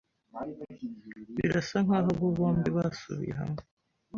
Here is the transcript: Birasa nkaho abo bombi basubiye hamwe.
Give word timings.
Birasa 1.35 1.77
nkaho 1.85 2.09
abo 2.13 2.27
bombi 2.37 2.69
basubiye 2.77 3.33
hamwe. 3.39 3.61